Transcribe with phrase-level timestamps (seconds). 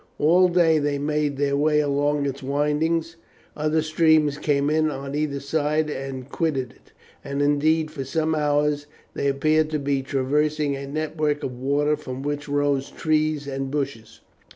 [0.17, 3.17] All day they made their way along its windings;
[3.55, 6.91] other streams came in on either side or quitted it;
[7.23, 12.23] and, indeed, for some hours they appeared to be traversing a network of water from
[12.23, 14.21] which rose trees and bushes.